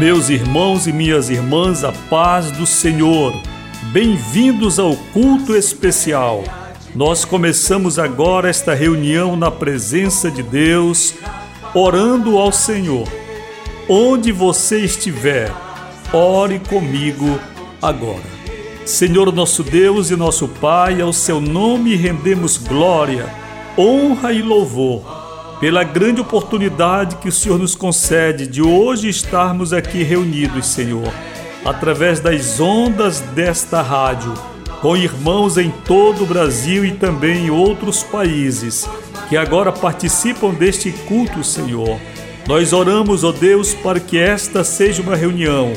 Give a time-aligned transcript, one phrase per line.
[0.00, 3.38] Meus irmãos e minhas irmãs, a paz do Senhor.
[3.92, 6.42] Bem-vindos ao culto especial.
[6.94, 11.12] Nós começamos agora esta reunião na presença de Deus,
[11.74, 13.06] orando ao Senhor.
[13.86, 15.52] Onde você estiver,
[16.14, 17.38] ore comigo
[17.82, 18.24] agora.
[18.86, 23.28] Senhor nosso Deus e nosso Pai, ao seu nome rendemos glória,
[23.76, 25.19] honra e louvor
[25.60, 31.12] pela grande oportunidade que o Senhor nos concede de hoje estarmos aqui reunidos, Senhor,
[31.62, 34.32] através das ondas desta rádio,
[34.80, 38.88] com irmãos em todo o Brasil e também em outros países
[39.28, 42.00] que agora participam deste culto, Senhor.
[42.48, 45.74] Nós oramos, ó Deus, para que esta seja uma reunião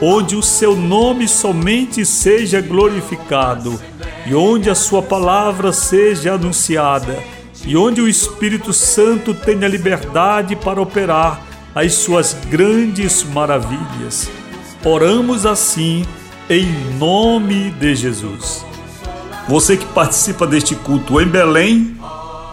[0.00, 3.78] onde o seu nome somente seja glorificado
[4.26, 10.80] e onde a sua palavra seja anunciada e onde o Espírito Santo tenha liberdade para
[10.80, 11.40] operar
[11.74, 14.30] as suas grandes maravilhas.
[14.84, 16.04] Oramos assim
[16.48, 16.66] em
[16.98, 18.64] nome de Jesus.
[19.48, 21.96] Você que participa deste culto em Belém,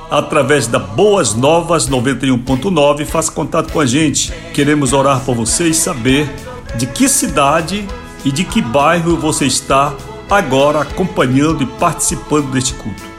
[0.09, 4.31] através da Boas Novas 91.9, faça contato com a gente.
[4.53, 6.29] Queremos orar por você e saber
[6.75, 7.87] de que cidade
[8.25, 9.93] e de que bairro você está
[10.29, 13.12] agora acompanhando e participando deste culto.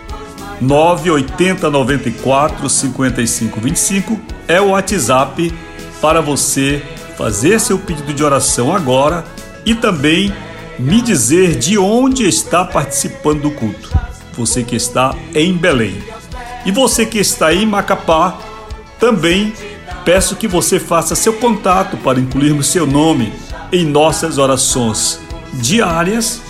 [0.60, 5.52] 980 94 55 25 é o WhatsApp
[6.00, 6.83] para você
[7.16, 9.24] fazer seu pedido de oração agora
[9.64, 10.33] e também
[10.78, 13.90] me dizer de onde está participando do culto.
[14.33, 16.02] Você que está em Belém.
[16.67, 18.39] E você que está em Macapá,
[18.98, 19.52] também
[20.05, 23.33] peço que você faça seu contato para incluirmos seu nome
[23.73, 25.20] em nossas orações
[25.55, 26.42] diárias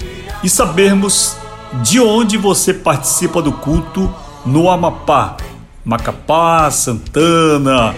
[0.43, 1.37] e sabermos
[1.83, 4.13] de onde você participa do culto
[4.45, 5.37] no Amapá,
[5.85, 7.95] Macapá, Santana,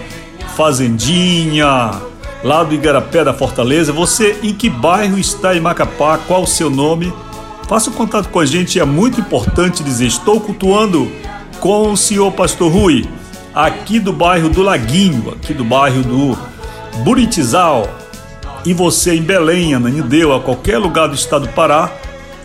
[0.57, 1.91] Fazendinha,
[2.43, 3.93] lá do Igarapé da Fortaleza.
[3.93, 6.19] Você em que bairro está em Macapá?
[6.19, 7.13] Qual o seu nome?
[7.69, 11.11] Faça um contato com a gente, é muito importante dizer: estou cultuando
[11.61, 13.09] com o senhor Pastor Rui,
[13.55, 16.39] aqui do bairro do Laguinho, aqui do bairro do
[17.03, 17.89] Buritizal.
[18.65, 21.91] E você em Belém, Ananideu, a qualquer lugar do estado do Pará,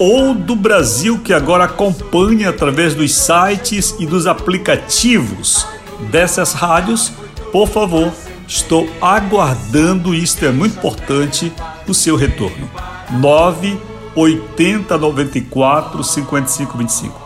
[0.02, 5.68] ou do Brasil que agora acompanha através dos sites e dos aplicativos
[6.10, 7.12] dessas rádios,
[7.52, 8.12] por favor,
[8.48, 11.54] estou aguardando, isto é muito importante,
[11.88, 12.68] o seu retorno.
[13.12, 13.78] 9
[14.16, 17.22] 80 94 55 25.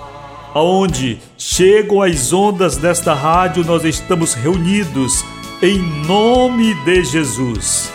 [0.54, 5.24] Aonde chegam as ondas desta rádio, nós estamos reunidos
[5.62, 7.90] em nome de Jesus.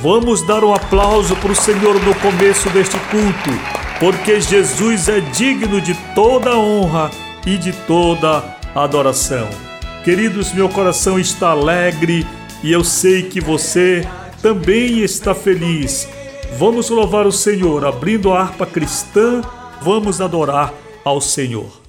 [0.00, 5.80] Vamos dar um aplauso para o Senhor no começo deste culto porque Jesus é digno
[5.80, 7.08] de toda honra
[7.46, 8.42] e de toda
[8.74, 9.48] adoração.
[10.02, 12.26] Queridos, meu coração está alegre
[12.64, 14.04] e eu sei que você
[14.42, 16.08] também está feliz.
[16.58, 19.40] Vamos louvar o Senhor, abrindo a harpa cristã,
[19.80, 20.74] vamos adorar
[21.04, 21.81] ao Senhor.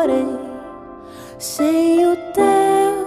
[0.00, 0.38] Porém,
[1.38, 3.04] sem o teu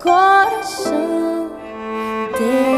[0.00, 1.50] coração,
[2.36, 2.73] terá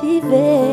[0.00, 0.65] te ver.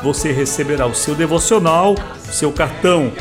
[0.01, 1.95] Você receberá o seu devocional,
[2.31, 3.11] seu cartão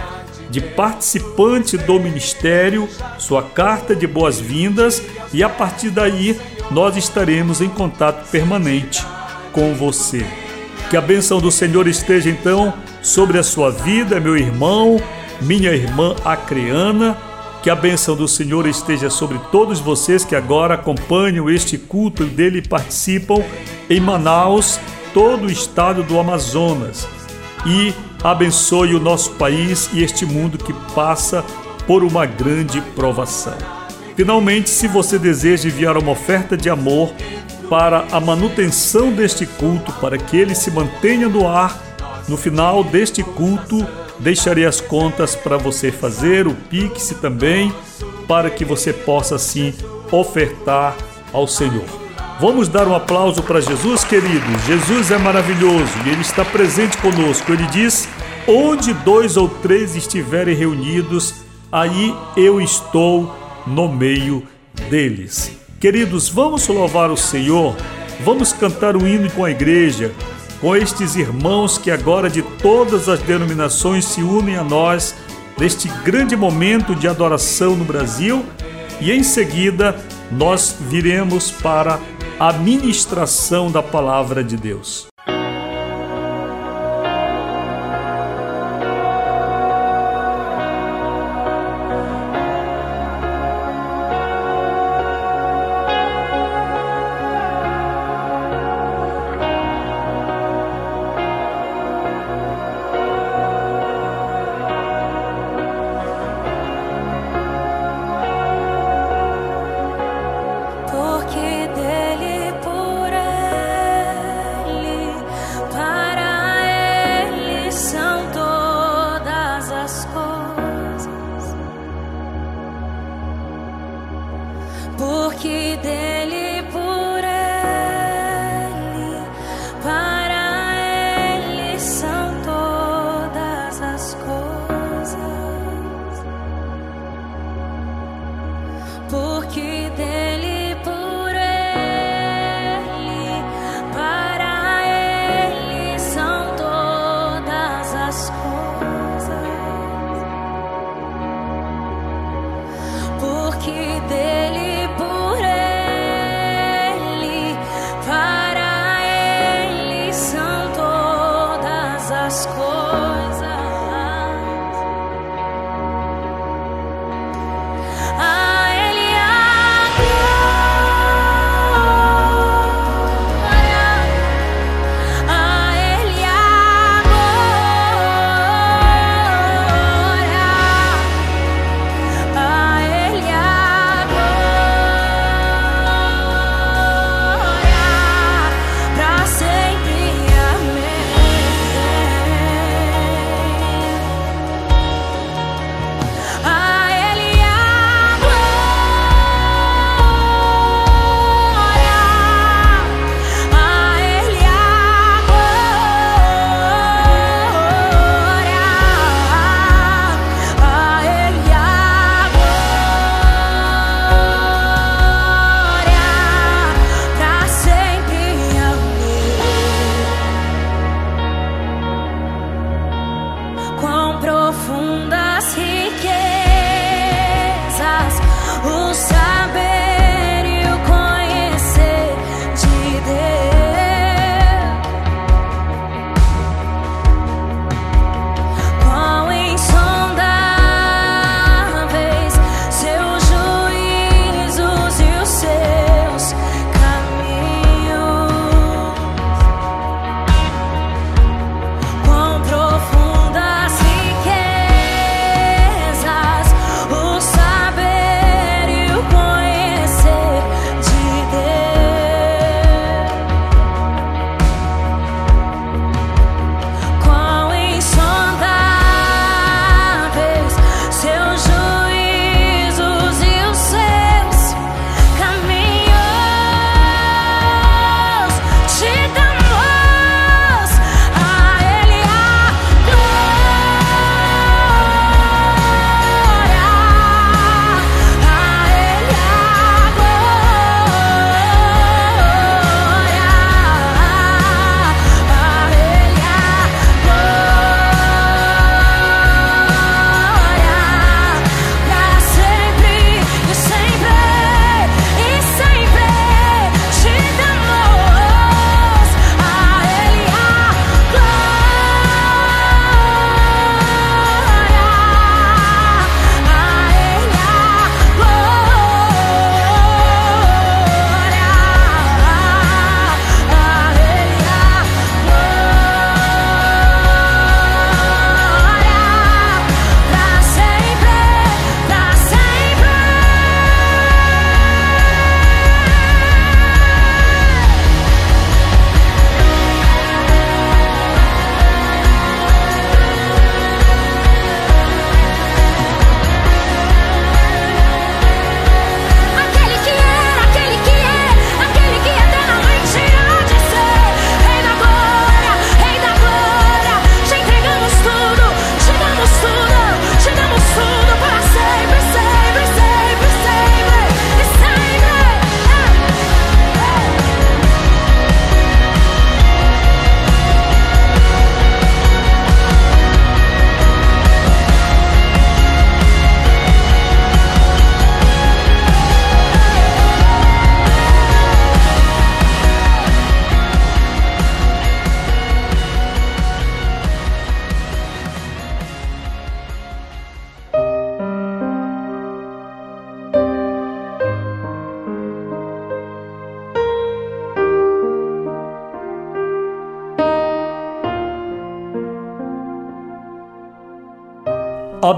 [0.55, 6.39] de participante do ministério, sua carta de boas-vindas e a partir daí
[6.71, 9.05] nós estaremos em contato permanente
[9.51, 10.25] com você.
[10.89, 15.01] Que a bênção do Senhor esteja então sobre a sua vida, meu irmão,
[15.41, 17.19] minha irmã acreana.
[17.61, 22.27] Que a bênção do Senhor esteja sobre todos vocês que agora acompanham este culto e
[22.27, 23.43] dele participam
[23.91, 24.79] em Manaus,
[25.13, 27.09] todo o estado do Amazonas.
[27.67, 27.93] E
[28.25, 31.45] abençoe o nosso país e este mundo que passa
[31.87, 33.57] por uma grande provação.
[34.17, 37.13] Finalmente, se você deseja enviar uma oferta de amor
[37.69, 41.79] para a manutenção deste culto, para que ele se mantenha no ar,
[42.27, 43.87] no final deste culto,
[44.19, 47.75] deixarei as contas para você fazer, o Pix também,
[48.27, 49.75] para que você possa assim
[50.11, 50.97] ofertar
[51.33, 52.04] ao Senhor.
[52.41, 54.63] Vamos dar um aplauso para Jesus, queridos.
[54.67, 57.53] Jesus é maravilhoso e ele está presente conosco.
[57.53, 58.09] Ele diz:
[58.47, 61.35] Onde dois ou três estiverem reunidos,
[61.71, 63.33] aí eu estou
[63.67, 64.43] no meio
[64.91, 65.53] deles.
[65.81, 67.77] Queridos, vamos louvar o Senhor,
[68.25, 70.13] vamos cantar o hino com a igreja,
[70.61, 75.15] com estes irmãos que agora de todas as denominações se unem a nós
[75.57, 78.45] neste grande momento de adoração no Brasil
[79.01, 79.97] e em seguida
[80.31, 82.01] nós viremos para
[82.39, 85.07] a ministração da palavra de Deus.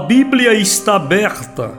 [0.07, 1.73] Bíblia está aberta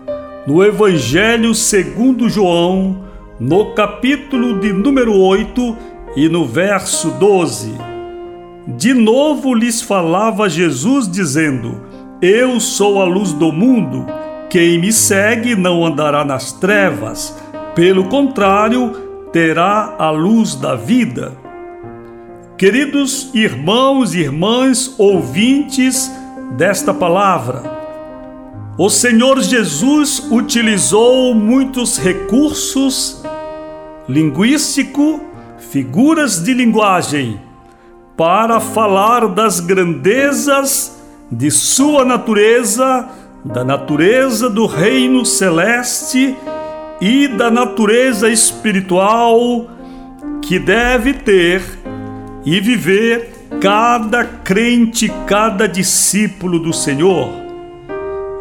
[0.47, 3.05] no Evangelho segundo João,
[3.41, 5.77] no capítulo de número 8
[6.15, 7.73] e no verso 12.
[8.67, 11.81] De novo lhes falava Jesus dizendo:
[12.21, 14.05] Eu sou a luz do mundo.
[14.51, 17.35] Quem me segue não andará nas trevas,
[17.75, 18.93] pelo contrário,
[19.33, 21.33] terá a luz da vida.
[22.59, 26.13] Queridos irmãos e irmãs ouvintes
[26.59, 27.78] desta palavra,
[28.79, 33.21] o Senhor Jesus utilizou muitos recursos
[34.09, 35.21] linguístico,
[35.59, 37.41] figuras de linguagem,
[38.17, 40.97] para falar das grandezas
[41.29, 43.09] de sua natureza,
[43.45, 46.37] da natureza do reino celeste
[47.01, 49.67] e da natureza espiritual
[50.41, 51.63] que deve ter
[52.45, 57.48] e viver cada crente, cada discípulo do Senhor.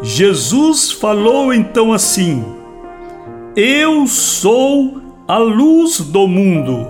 [0.02, 2.46] Jesus falou então assim:
[3.56, 6.88] Eu sou a luz do mundo.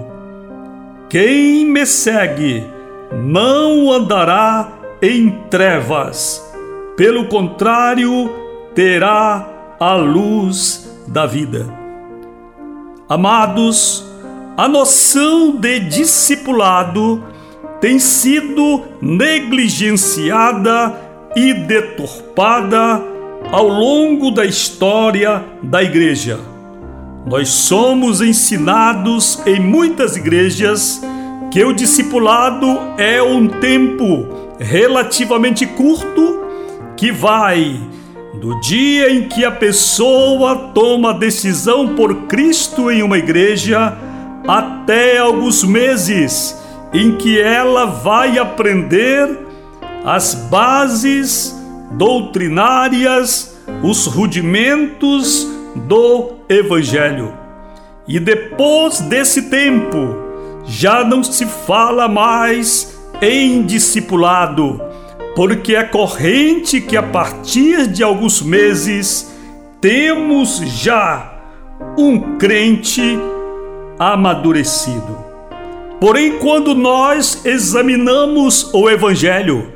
[1.10, 2.65] Quem me segue
[3.24, 6.43] não andará em trevas,
[6.98, 8.30] pelo contrário,
[8.76, 9.48] terá
[9.80, 11.65] a luz da vida.
[13.08, 14.04] Amados,
[14.58, 17.24] a noção de discipulado
[17.80, 21.07] tem sido negligenciada
[21.38, 23.00] e deturpada
[23.52, 26.39] ao longo da história da Igreja.
[27.28, 31.00] Nós somos ensinados em muitas igrejas
[31.52, 32.65] que o discipulado
[32.97, 36.41] é um tempo relativamente curto
[36.95, 37.80] que vai
[38.41, 43.95] do dia em que a pessoa toma decisão por Cristo em uma igreja
[44.47, 46.58] até alguns meses
[46.91, 49.46] em que ela vai aprender
[50.08, 51.54] as bases
[51.91, 57.34] doutrinárias, os rudimentos do Evangelho.
[58.08, 60.15] E depois desse tempo,
[60.65, 64.82] já não se fala mais em discipulado,
[65.36, 69.30] porque é corrente que a partir de alguns meses
[69.82, 71.34] temos já
[71.98, 73.20] um crente
[74.00, 75.17] amadurecido.
[76.00, 79.76] Porém, quando nós examinamos o Evangelho,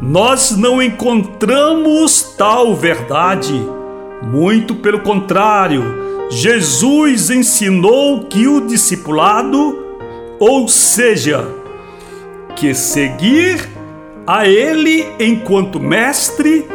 [0.00, 3.54] nós não encontramos tal verdade.
[4.22, 5.82] Muito pelo contrário,
[6.28, 9.78] Jesus ensinou que o discipulado,
[10.38, 11.46] ou seja,
[12.56, 13.68] que seguir
[14.26, 16.66] a Ele enquanto mestre,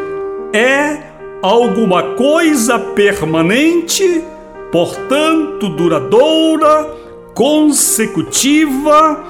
[0.54, 4.24] é alguma coisa permanente,
[4.72, 6.96] portanto duradoura,
[7.34, 9.24] consecutiva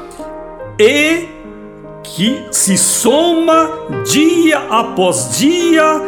[0.79, 1.40] e
[2.03, 3.69] que se soma
[4.05, 6.01] dia após dia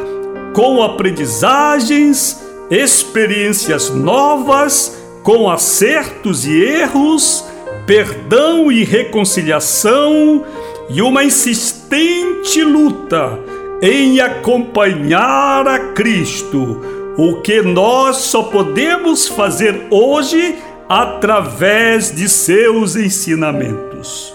[0.53, 7.45] com aprendizagens, experiências novas, com acertos e erros,
[7.86, 10.43] perdão e reconciliação
[10.89, 13.39] e uma insistente luta
[13.82, 16.82] em acompanhar a Cristo,
[17.17, 20.56] o que nós só podemos fazer hoje
[20.88, 24.33] através de seus ensinamentos.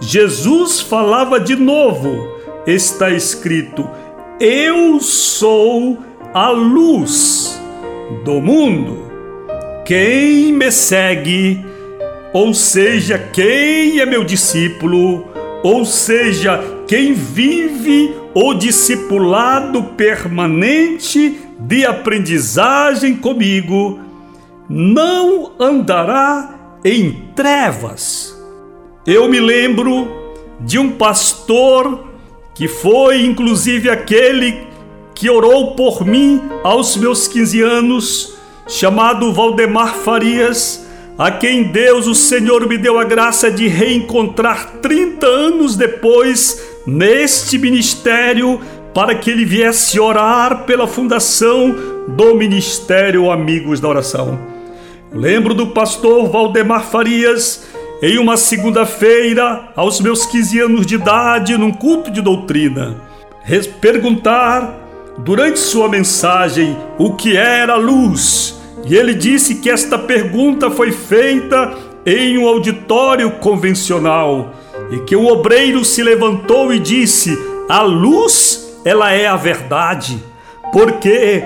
[0.00, 2.28] Jesus falava de novo,
[2.66, 3.88] está escrito:
[4.40, 5.98] Eu sou
[6.32, 7.60] a luz
[8.24, 9.08] do mundo.
[9.84, 11.64] Quem me segue,
[12.32, 15.26] ou seja, quem é meu discípulo,
[15.62, 23.98] ou seja, quem vive o discipulado permanente de aprendizagem comigo,
[24.68, 28.37] não andará em trevas.
[29.10, 30.06] Eu me lembro
[30.60, 32.10] de um pastor
[32.54, 34.66] que foi inclusive aquele
[35.14, 38.34] que orou por mim aos meus 15 anos,
[38.66, 45.26] chamado Valdemar Farias, a quem Deus, o Senhor, me deu a graça de reencontrar 30
[45.26, 48.60] anos depois neste ministério
[48.92, 51.74] para que ele viesse orar pela fundação
[52.08, 54.38] do Ministério Amigos da Oração.
[55.10, 61.72] Lembro do pastor Valdemar Farias em uma segunda-feira, aos meus 15 anos de idade, num
[61.72, 62.96] culto de doutrina,
[63.80, 64.72] perguntar
[65.18, 68.56] durante sua mensagem o que era luz.
[68.86, 71.74] E ele disse que esta pergunta foi feita
[72.06, 74.54] em um auditório convencional
[74.92, 77.36] e que o obreiro se levantou e disse:
[77.68, 80.22] "A luz, ela é a verdade".
[80.72, 81.42] Porque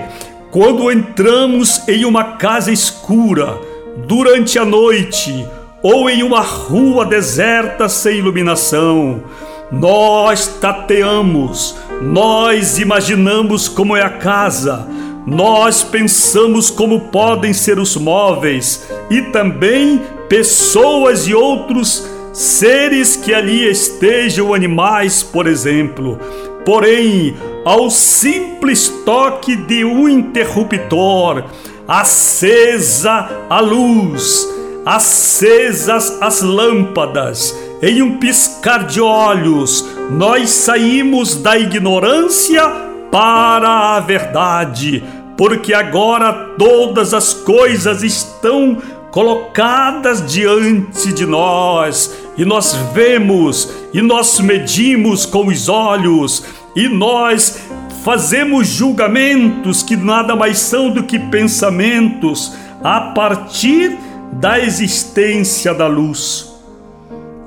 [0.51, 3.57] quando entramos em uma casa escura,
[4.05, 5.45] durante a noite,
[5.83, 9.21] ou em uma rua deserta sem iluminação,
[9.69, 14.87] nós tateamos, nós imaginamos como é a casa,
[15.27, 23.69] nós pensamos como podem ser os móveis e também pessoas e outros seres que ali
[23.69, 26.17] estejam, animais, por exemplo.
[26.65, 31.43] Porém, ao simples toque de um interruptor,
[31.87, 34.47] acesa a luz,
[34.85, 42.63] acesas as lâmpadas, em um piscar de olhos, nós saímos da ignorância
[43.11, 45.03] para a verdade,
[45.37, 54.39] porque agora todas as coisas estão colocadas diante de nós, e nós vemos, e nós
[54.39, 56.43] medimos com os olhos,
[56.75, 57.59] e nós
[58.03, 63.97] fazemos julgamentos que nada mais são do que pensamentos a partir
[64.39, 66.51] da existência da luz.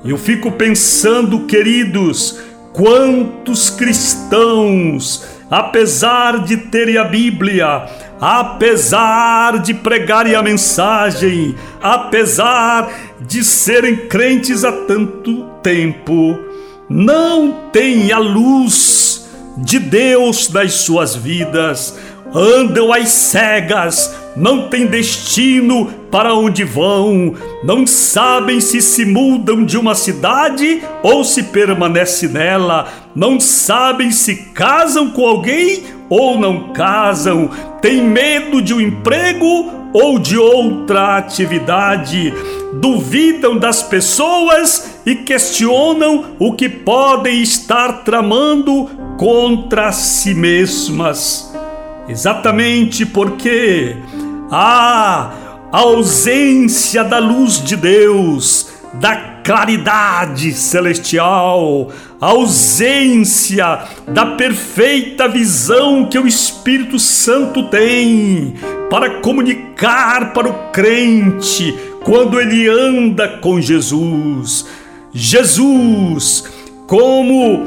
[0.05, 2.39] Eu fico pensando, queridos,
[2.73, 7.87] quantos cristãos, apesar de terem a Bíblia,
[8.21, 16.39] apesar de pregarem a mensagem, apesar de serem crentes há tanto tempo,
[16.89, 21.97] não têm a luz de Deus nas suas vidas,
[22.33, 29.77] andam às cegas, não têm destino para onde vão, não sabem se se mudam de
[29.77, 37.49] uma cidade ou se permanece nela, não sabem se casam com alguém ou não casam,
[37.81, 42.31] têm medo de um emprego ou de outra atividade,
[42.75, 51.51] duvidam das pessoas e questionam o que podem estar tramando contra si mesmas.
[52.07, 53.97] Exatamente porque
[54.51, 55.31] a
[55.71, 66.27] ausência da luz de Deus, da claridade celestial, a ausência da perfeita visão que o
[66.27, 68.55] Espírito Santo tem
[68.89, 74.65] para comunicar para o crente quando ele anda com Jesus.
[75.13, 76.45] Jesus,
[76.85, 77.65] como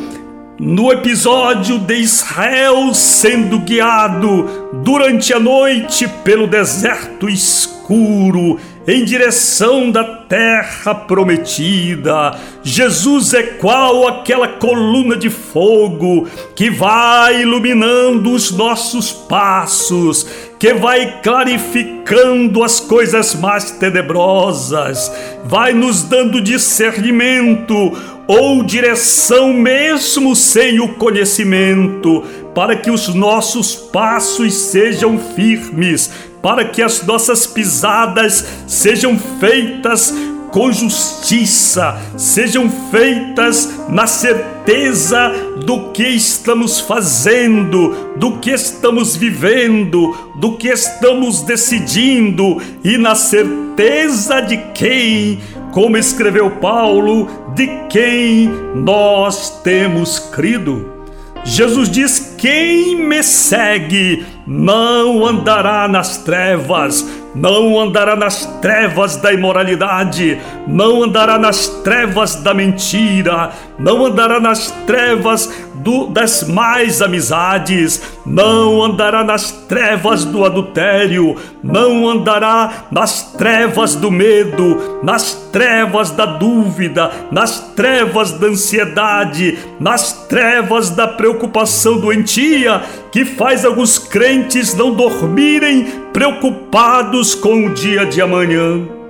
[0.60, 10.04] no episódio de Israel sendo guiado durante a noite pelo deserto escuro em direção da
[10.04, 12.38] terra prometida.
[12.62, 20.26] Jesus é qual aquela coluna de fogo que vai iluminando os nossos passos,
[20.58, 25.10] que vai clarificando as coisas mais tenebrosas,
[25.42, 32.22] vai nos dando discernimento ou direção mesmo sem o conhecimento,
[32.54, 36.08] para que os nossos passos sejam firmes,
[36.40, 40.14] para que as nossas pisadas sejam feitas
[40.52, 45.32] com justiça, sejam feitas na certeza
[45.66, 54.40] do que estamos fazendo, do que estamos vivendo, do que estamos decidindo e na certeza
[54.40, 55.40] de quem,
[55.72, 61.00] como escreveu Paulo, de quem nós temos crido.
[61.44, 70.38] Jesus diz: Quem me segue não andará nas trevas, não andará nas trevas da imoralidade,
[70.66, 75.50] não andará nas trevas da mentira, não andará nas trevas
[75.82, 84.10] do, das mais amizades, não andará nas trevas do adultério, não andará nas trevas do
[84.10, 93.24] medo, nas trevas da dúvida, nas trevas da ansiedade, nas trevas da preocupação doentia que
[93.24, 99.00] faz alguns crentes não dormirem preocupados com o dia de amanhã.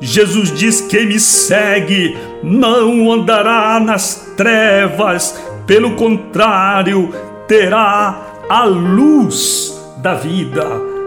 [0.00, 5.38] Jesus diz: Quem me segue não andará nas trevas,
[5.70, 7.14] pelo contrário,
[7.46, 10.66] terá a luz da vida,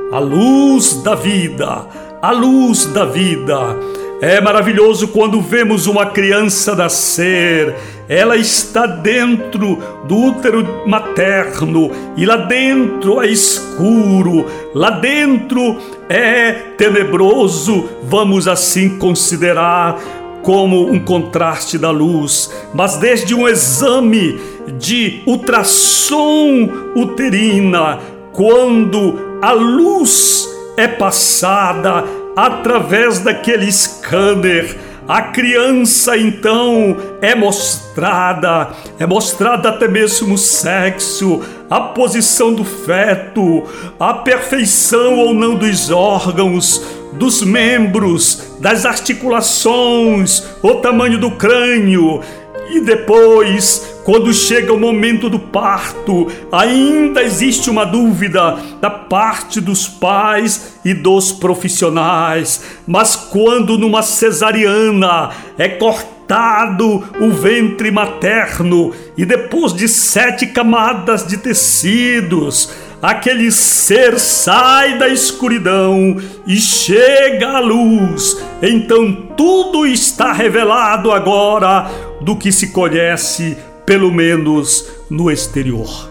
[0.09, 1.85] a luz da vida,
[2.21, 3.77] a luz da vida.
[4.21, 7.75] É maravilhoso quando vemos uma criança nascer,
[8.07, 17.89] ela está dentro do útero materno e lá dentro é escuro, lá dentro é tenebroso,
[18.03, 19.99] vamos assim considerar
[20.43, 24.39] como um contraste da luz, mas desde um exame
[24.77, 27.99] de ultrassom uterina,
[28.33, 32.03] quando a luz é passada
[32.35, 34.77] através daquele scanner,
[35.07, 43.63] a criança então é mostrada, é mostrada até mesmo o sexo, a posição do feto,
[43.99, 46.81] a perfeição ou não dos órgãos,
[47.17, 52.21] dos membros, das articulações, o tamanho do crânio
[52.69, 59.87] E depois, quando chega o momento do parto, ainda existe uma dúvida da parte dos
[59.87, 62.63] pais e dos profissionais.
[62.87, 71.37] Mas quando numa cesariana é cortado o ventre materno e depois de sete camadas de
[71.37, 72.71] tecidos,
[73.03, 76.15] aquele ser sai da escuridão
[76.47, 78.41] e chega à luz.
[78.61, 86.09] Então tudo está revelado agora do que se conhece, pelo menos no exterior.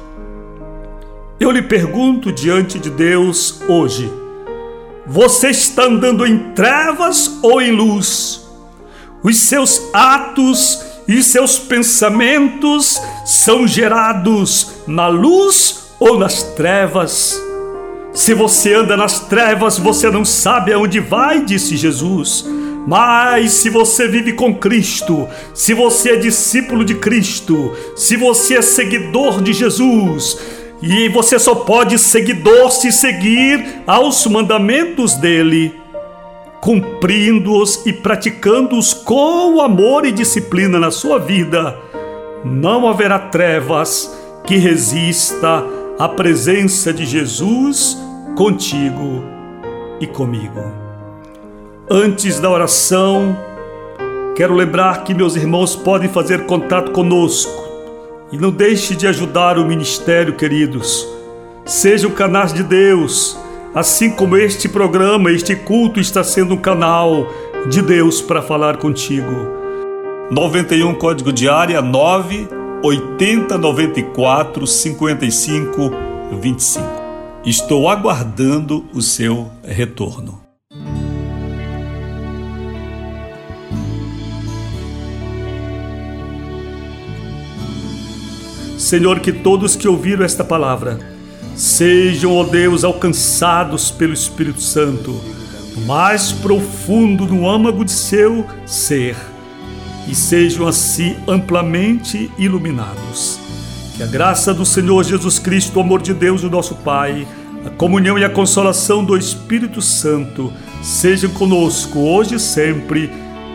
[1.40, 4.12] Eu lhe pergunto diante de Deus hoje:
[5.06, 8.46] você está andando em trevas ou em luz?
[9.22, 17.40] Os seus atos e seus pensamentos são gerados na luz ou nas trevas.
[18.12, 22.44] Se você anda nas trevas, você não sabe aonde vai, disse Jesus.
[22.84, 28.62] Mas se você vive com Cristo, se você é discípulo de Cristo, se você é
[28.62, 30.40] seguidor de Jesus,
[30.82, 35.72] e você só pode seguidor se seguir aos mandamentos dele,
[36.60, 41.78] cumprindo-os e praticando-os com amor e disciplina na sua vida,
[42.44, 44.12] não haverá trevas
[44.44, 45.64] que resista
[46.02, 47.96] a presença de Jesus
[48.34, 49.22] contigo
[50.00, 50.60] e comigo.
[51.88, 53.38] Antes da oração,
[54.34, 57.52] quero lembrar que meus irmãos podem fazer contato conosco
[58.32, 61.06] e não deixe de ajudar o ministério, queridos.
[61.64, 63.38] Sejam canais de Deus,
[63.72, 67.28] assim como este programa, este culto está sendo um canal
[67.70, 69.30] de Deus para falar contigo.
[70.32, 75.92] 91 código de área 9 80 94 55
[76.40, 76.84] 25.
[77.44, 80.42] Estou aguardando o seu retorno.
[88.76, 90.98] Senhor, que todos que ouviram esta palavra
[91.54, 95.20] sejam, ó Deus, alcançados pelo Espírito Santo,
[95.86, 99.14] mais profundo no âmago de seu ser
[100.08, 103.38] e sejam assim amplamente iluminados.
[103.96, 107.26] Que a graça do Senhor Jesus Cristo, o amor de Deus, o nosso Pai,
[107.64, 113.10] a comunhão e a consolação do Espírito Santo sejam conosco hoje e sempre,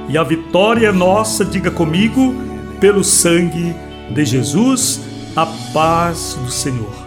[0.08, 2.34] e a vitória é nossa, diga comigo,
[2.80, 3.76] pelo sangue
[4.10, 5.02] de Jesus,
[5.36, 7.07] a paz do Senhor.